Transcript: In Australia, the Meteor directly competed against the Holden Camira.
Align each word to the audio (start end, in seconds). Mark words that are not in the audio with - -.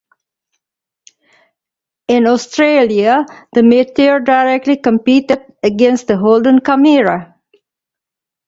In 2.07 2.25
Australia, 2.25 3.23
the 3.53 3.61
Meteor 3.61 4.19
directly 4.21 4.77
competed 4.77 5.43
against 5.61 6.07
the 6.07 6.17
Holden 6.17 6.57
Camira. 6.61 7.35